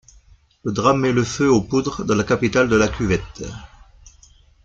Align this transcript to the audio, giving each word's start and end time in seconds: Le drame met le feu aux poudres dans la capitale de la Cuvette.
Le 0.63 0.71
drame 0.71 1.01
met 1.01 1.11
le 1.13 1.23
feu 1.23 1.47
aux 1.53 1.61
poudres 1.61 2.03
dans 2.03 2.15
la 2.15 2.23
capitale 2.23 2.67
de 2.67 2.75
la 2.75 2.87
Cuvette. 2.87 3.43